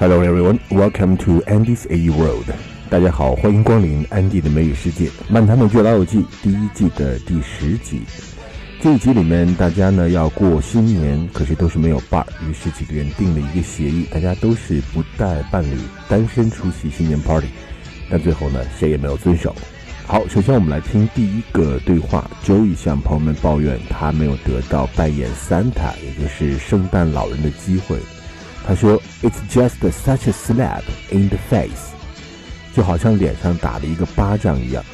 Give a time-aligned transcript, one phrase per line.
[0.00, 2.08] Hello everyone, welcome to Andy's A.E.
[2.08, 2.46] World。
[2.88, 8.00] 大家好，欢迎光临安迪的美语世界，《漫谈美剧老友记》第一季的第十集。
[8.80, 15.76] 这一集里面，大家呢要过新年，可是都是没有伴儿，于是几个人定了一个协议，大家都是不带伴侣，
[16.08, 17.48] 单身出席新年 party。
[18.10, 19.54] 但最后呢，谁也没有遵守。
[20.06, 22.24] 好，首先我们来听第一个对话。
[22.42, 27.98] Joey 向朋友们抱怨他没有得到扮演 Santa，也就是圣诞老人的机会。
[28.66, 31.92] 他说：“It's just such a slap in the face，
[32.74, 34.84] 就好像脸上打了一个巴掌一样。”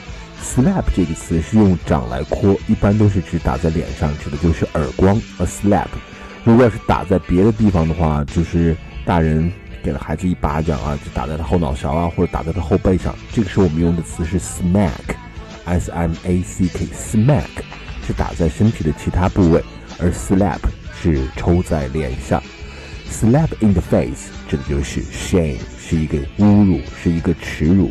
[0.42, 5.20] Slap 这个词是用掌来扩，一般都是指打在脸上，指的就是耳光。
[5.38, 5.88] A slap，
[6.44, 9.50] 如果要是打在别的地方的话，就是大人
[9.82, 13.14] 给了孩子一巴掌啊，就打在他后脑勺啊，或者打在他后背上。
[13.32, 17.64] 这个时候我们用的词是 smack，s m a c k，smack
[18.06, 19.64] 是打在身体的其他部位，
[19.98, 20.60] 而 slap
[21.00, 22.40] 是抽在脸上。
[23.10, 27.90] slap in the face 指的就是 shame，是一个侮辱，是一个耻辱。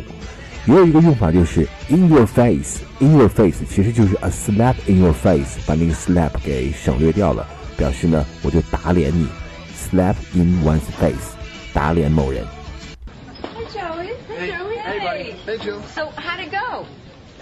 [0.66, 9.28] 也有一个用法就是 in your face，in your face 其实就是 a slap in your face，把那个 slap 给省略掉了，表示呢我就打脸你
[9.76, 11.34] ，slap in one's face，
[11.72, 12.44] 打脸某人。
[13.42, 16.84] Hey Joey, hey Joey, hey So how'd it go?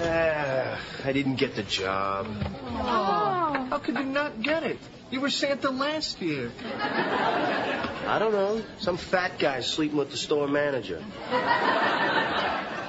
[0.03, 2.27] Uh, I didn't get the job.
[2.65, 4.79] Oh, how could you not get it?
[5.15, 6.51] You were Santa last year.
[6.83, 8.61] I don't know.
[8.81, 10.99] Some fat guy sleeping with the store manager.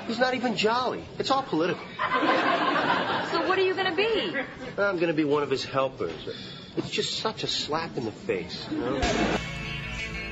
[0.07, 1.03] He's not even jolly.
[1.19, 1.85] It's all political.
[3.29, 4.41] So what are you going to be?
[4.81, 6.17] I'm going to be one of his helpers.
[6.77, 8.57] It's just such a slap in the face.
[8.71, 8.99] You know?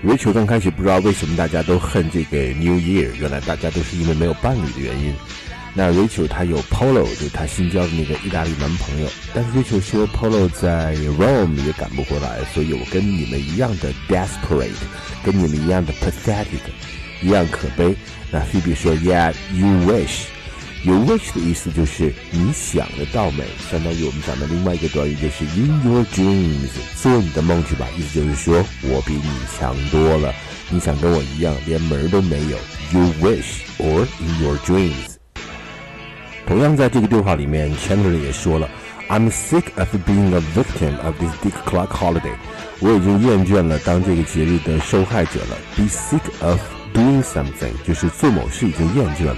[0.04, 5.14] 维球刚开始不知道为什么大家都恨这个 New Year，原来大家都是因为没有伴侣的原因。
[5.76, 9.08] 那 Rachel 她有 Polo，就是她新交的那个意大利男朋友。
[9.34, 14.70] 但是 Rachel 说 Polo 在 Rome 也赶不过来，所以我跟你们一样的 desperate，
[15.24, 16.60] 跟你们一样的 pathetic，
[17.22, 17.96] 一样可悲。
[18.32, 20.26] 那 Phoebe 说 Yeah，you wish。
[20.86, 26.68] You wish 的意思就是你想得到美，相当于我们讲的另外一个短语就是 in your dreams，
[27.02, 27.88] 做你的梦去吧。
[27.98, 29.24] 意思就是说我比你
[29.58, 30.34] 强多了，
[30.70, 32.58] 你想跟我一样连门都没有。
[32.92, 35.13] You wish or in your dreams。
[36.46, 38.70] 同样在这个对话里面，Chandler 也说了
[39.10, 42.34] ，I'm sick of being a victim of this Dick Clark holiday。
[42.80, 45.58] 我已经厌倦了当这个节日的受害者了。
[45.78, 46.60] Be sick of
[46.94, 49.36] doing something 就是做某事已经厌倦了。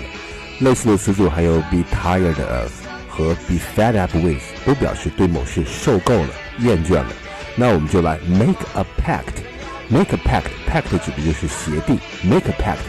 [0.62, 2.72] 类似的词组还有 be tired of
[3.10, 6.30] 和 be fed up with 都表示对某事受够了、
[6.60, 7.08] 厌倦了。
[7.56, 9.44] 那我们就来 make a pact。
[9.90, 12.00] make a pact，pact 指的就是协定。
[12.24, 12.80] make a pact，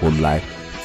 [0.00, 0.40] 我们来。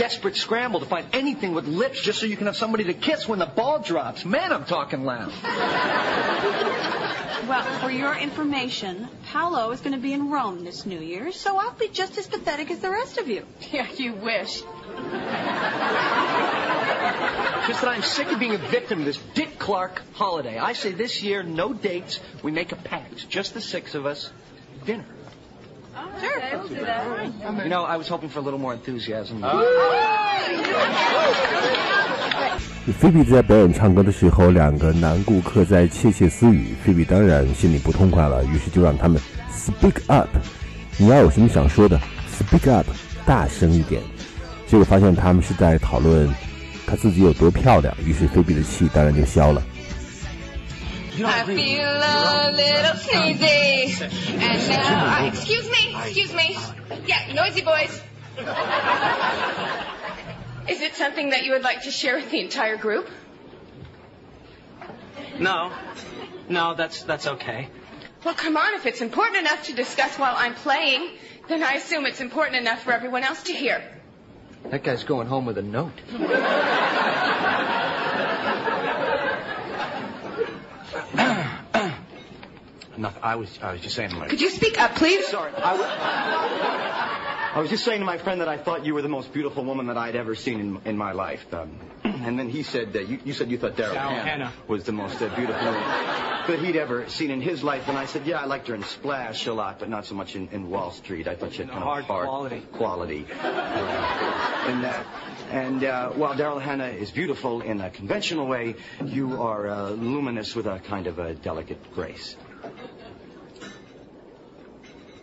[0.00, 3.28] desperate scramble to find anything with lips just so you can have somebody to kiss
[3.28, 4.24] when the ball drops.
[4.24, 5.30] Man, I'm talking loud.
[7.46, 11.54] Well, for your information, Paolo is going to be in Rome this New Year, so
[11.58, 13.44] I'll be just as pathetic as the rest of you.
[13.72, 14.60] Yeah, you wish.
[14.62, 14.66] Just
[17.82, 20.56] that I'm sick of being a victim of this Dick Clark holiday.
[20.58, 22.20] I say this year, no dates.
[22.42, 24.32] We make a pact, just the six of us,
[24.86, 25.04] dinner.
[32.98, 36.74] 菲比在表演唱歌的时候，两个男顾客在窃窃私语。
[36.84, 39.20] 菲比当然心里不痛快了，于是就让他们
[39.52, 40.28] speak up。
[40.98, 41.98] 你要有什么想说的
[42.38, 42.86] ，speak up，
[43.26, 44.02] 大声一点。
[44.66, 46.32] 结果发现他们是在讨论
[46.86, 49.60] 她自己有多漂亮，于是菲比的气当然就消了。
[51.24, 51.44] I
[52.96, 54.40] feel a little sneezy.
[54.40, 56.56] And now, uh, excuse me, excuse me.
[57.06, 57.90] Yeah, noisy boys.
[60.68, 63.08] Is it something that you would like to share with the entire group?
[65.38, 65.72] No.
[66.48, 67.68] No, that's, that's okay.
[68.24, 71.12] Well, come on, if it's important enough to discuss while I'm playing,
[71.48, 73.82] then I assume it's important enough for everyone else to hear.
[74.66, 76.00] That guy's going home with a note.
[83.00, 83.22] nothing.
[83.22, 84.28] I was, I was just saying to my...
[84.28, 85.26] Could you speak up, please?
[85.26, 85.52] Sorry.
[85.54, 89.08] I, w- I was just saying to my friend that I thought you were the
[89.08, 91.44] most beautiful woman that I'd ever seen in, in my life.
[91.52, 94.84] Um, and then he said that you, you said you thought Daryl Hannah, Hannah was
[94.84, 97.88] the most uh, beautiful woman that he'd ever seen in his life.
[97.88, 100.36] And I said, yeah, I liked her in Splash a lot, but not so much
[100.36, 101.26] in, in Wall Street.
[101.26, 102.60] I thought she had no, kind hard of hard quality.
[102.72, 105.06] quality uh, in that.
[105.50, 110.54] And uh, while Daryl Hannah is beautiful in a conventional way, you are uh, luminous
[110.54, 112.36] with a kind of a delicate grace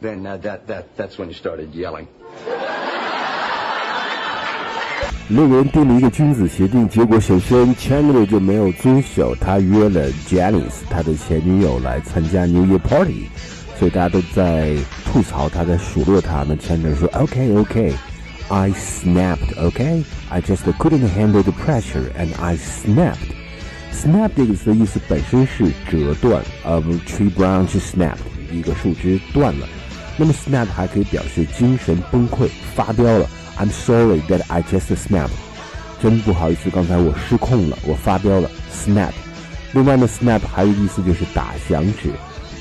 [0.02, 2.08] then uh, that, that, that's when you started yelling.
[5.30, 13.28] 六人订了一个君子协定，结果首先 Chandler 就没有遵守，他约了 Janice 他的前女友来参加 New Year Party，
[13.78, 14.74] 所以大家都在
[15.06, 16.46] 吐槽他，在数落他。
[16.48, 17.94] 那 Chandler 说：“OK OK。”
[18.50, 20.06] I snapped, okay?
[20.30, 23.28] I just couldn't handle the pressure and I snapped.
[23.92, 28.20] Snap 这个词的意思本身是折断，呃、um,，tree branch snapped，
[28.50, 29.68] 一个树枝断了。
[30.20, 33.30] 那么 snap 还可以表示精神崩溃、发飙了。
[33.58, 35.30] I'm sorry that I just snap。
[36.02, 38.50] 真不好意思，刚才我失控了，我发飙了。
[38.74, 39.12] snap。
[39.74, 42.10] 另外呢 snap 还有意思，就是打响指，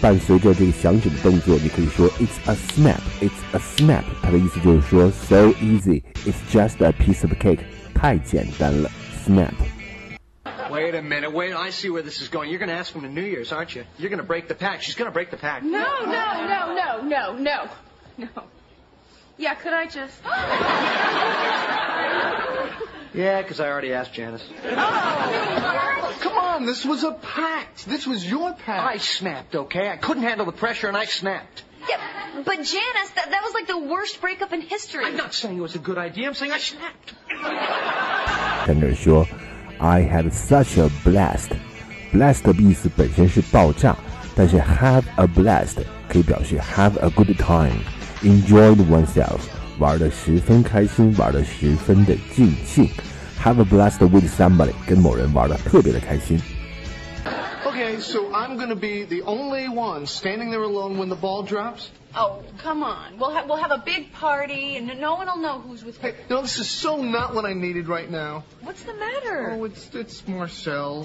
[0.02, 4.02] 伴随着这个响指的动作，你可以说 It's a snap, It's a snap。
[4.22, 7.60] 它的意思就是说 So easy, It's just a piece of cake。
[7.94, 8.90] 太简单了
[9.26, 9.75] ，snap。
[10.76, 11.32] wait a minute.
[11.32, 12.50] Wait, I see where this is going.
[12.50, 13.84] You're going to ask him to New Year's, aren't you?
[13.98, 14.84] You're going to break the pact.
[14.84, 15.64] She's going to break the pact.
[15.64, 17.68] No, no, no, no, no, no,
[18.18, 18.28] no.
[19.38, 20.16] Yeah, could I just?
[23.14, 24.42] yeah, because I already asked Janice.
[24.64, 26.64] Oh, come on.
[26.66, 27.86] This was a pact.
[27.86, 28.84] This was your pact.
[28.84, 29.90] I snapped, okay?
[29.90, 31.64] I couldn't handle the pressure, and I snapped.
[31.88, 32.72] Yeah, but Janice,
[33.14, 35.04] that, that was like the worst breakup in history.
[35.04, 36.26] I'm not saying it was a good idea.
[36.26, 37.14] I'm saying I snapped.
[38.96, 39.28] sure.
[39.80, 41.50] I had such a blast.
[42.42, 43.94] 的意思本身是爆炸，
[44.34, 45.76] 但是 have a blast
[46.08, 47.70] 可以表示 have a good time,
[48.22, 49.38] time，enjoyed oneself，
[49.78, 52.88] 玩的十分开心，玩的十分的尽兴。
[53.42, 56.40] Have a blast with somebody，跟某人玩的特别的开心。
[57.64, 61.90] Okay, so I'm going to be the only one standing there alone when the ball drops.
[62.18, 63.18] Oh, come on.
[63.18, 66.08] We'll, ha- we'll have a big party, and no one will know who's with who.
[66.08, 68.42] Hey, no, this is so not what I needed right now.
[68.62, 69.50] What's the matter?
[69.50, 71.04] Oh, it's, it's Marcel.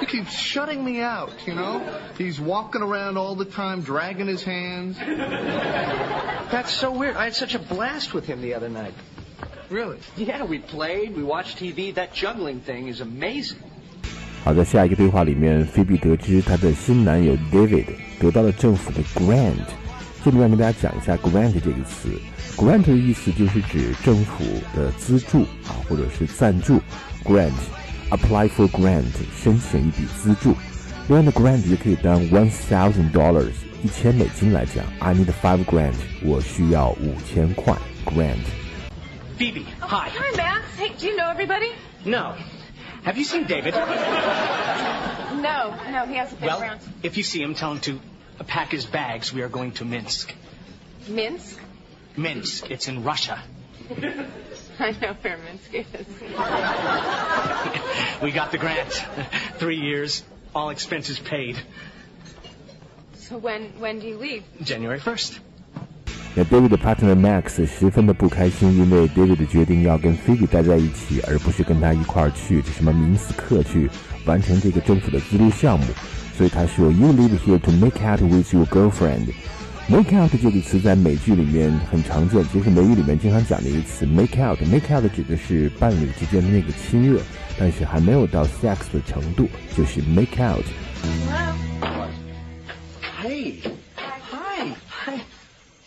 [0.00, 2.00] he keeps shutting me out, you know?
[2.18, 4.98] He's walking around all the time, dragging his hands.
[4.98, 7.16] That's so weird.
[7.16, 8.94] I had such a blast with him the other night.
[9.70, 9.98] Really?
[10.18, 11.94] Yeah, we played, we watched TV.
[11.94, 13.62] That juggling thing is amazing.
[14.44, 17.86] 好，在下一个对话里面菲比得知她的新男友 David
[18.20, 19.54] 得到了政府的 grant。
[20.22, 22.10] 这里面跟大家讲一下 grant 这个词
[22.54, 24.44] ，grant 的意思就是指政府
[24.76, 26.78] 的资助啊，或者是赞助。
[27.24, 29.04] grant，apply for grant
[29.34, 30.54] 申请一笔资助。
[31.08, 33.48] 另外，grant 也可以当 one thousand dollars
[33.82, 34.84] 一千美金来讲。
[34.98, 37.72] I need five grant，我需要五千块。
[38.04, 38.36] grant。
[39.38, 40.10] Phoebe，Hi。
[40.10, 40.90] Hi，Max。
[40.90, 42.34] Hey，Do you know everybody？No。
[43.04, 43.74] Have you seen David?
[43.74, 43.82] No,
[45.42, 46.80] no, he hasn't been well, around.
[47.02, 48.00] If you see him, tell him to
[48.46, 49.30] pack his bags.
[49.30, 50.34] We are going to Minsk.
[51.06, 51.58] Minsk?
[52.16, 52.70] Minsk.
[52.70, 53.42] It's in Russia.
[54.78, 56.06] I know where Minsk is.
[58.22, 58.90] we got the grant.
[59.58, 60.24] Three years,
[60.54, 61.58] all expenses paid.
[63.16, 64.44] So when when do you leave?
[64.62, 65.38] January first.
[66.36, 73.88] 那 David 的 partner Max 十分的不开心，因为 David 的决定要跟 Phoebe 待在一起，而不是跟他一块儿去什么明斯克去
[74.26, 75.86] 完成这个政府的资助项目。
[76.36, 79.30] 所以他说：“You live here to make out with your girlfriend。
[79.86, 84.04] ”“Make out” 这个词在美剧里面很常见，其是美语里面经常讲的一个词。
[84.04, 87.20] “Make out”“make out” 指的是伴侣之间的那个亲热，
[87.56, 90.64] 但是还没有到 sex 的程度，就是 make out。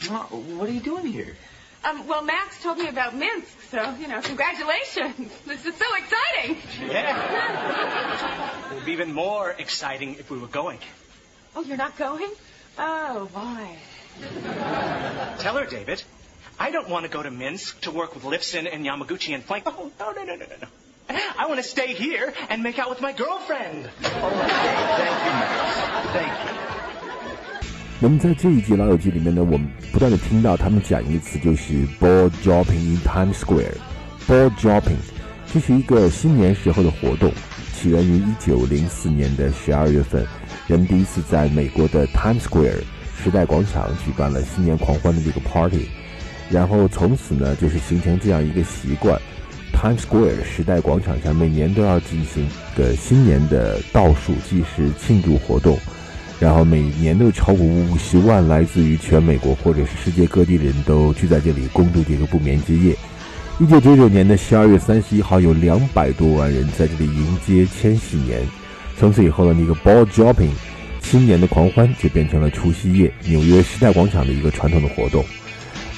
[0.05, 1.35] what are you doing here?
[1.85, 5.31] Um, well, Max told me about Minsk, so, you know, congratulations.
[5.45, 6.57] This is so exciting.
[6.89, 8.71] Yeah.
[8.71, 10.79] it would be even more exciting if we were going.
[11.55, 12.29] Oh, you're not going?
[12.77, 13.77] Oh, why?
[15.39, 16.03] Tell her, David.
[16.59, 19.63] I don't want to go to Minsk to work with Lipson and Yamaguchi and Flank.
[19.67, 20.67] Oh, no, no, no, no, no.
[21.37, 23.89] I want to stay here and make out with my girlfriend.
[24.03, 24.56] Oh,
[27.99, 34.97] 那么在这一集老友记里面呢，我们不断的听到他们讲一个词，就是 ball dropping in Times Square，ball dropping，
[35.51, 37.31] 这是一个新年时候的活动，
[37.73, 40.23] 起源于一九零四年的十二月份，
[40.67, 42.83] 人们第一次在美国的 Times Square
[43.23, 45.89] 时代广场举办了新年狂欢的这个 party，
[46.51, 49.19] 然后从此呢就是形成这样一个习惯
[49.73, 55.79] ，Times Square 时代广场上每年都要进行的新年的倒数计时庆祝活动。
[56.39, 62.95] 然后每年都有超过五十万来自于全美国或者是世界各地的人都聚在这里共度这个不眠之夜。
[63.59, 68.39] 一九九九年的十二月三十一号有两百多万人在这里迎接千禧年。
[68.99, 70.49] 从此以后呢，那个 ball dropping，
[71.01, 75.25] 新年的狂欢就变成了除夕夜纽约时代广场的一个传统的活动。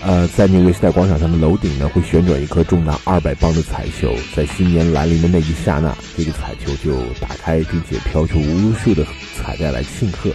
[0.01, 10.29] 呃，在纽约时代广场上的楼顶呢，会旋转一颗重达二百磅的彩球，在新年来临的那一刹那，这个彩球就打开，并且飘出无数的彩带来庆贺，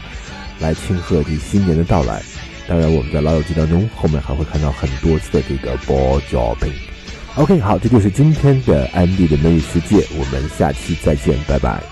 [0.60, 2.20] 来庆贺这新年的到来。
[2.68, 6.72] 当然，我们在老友记当中后面还会看到很多次的这个 ball dropping。
[7.36, 11.82] OK，好，这就是今天的安迪的美女世界，我们下期再见，拜拜。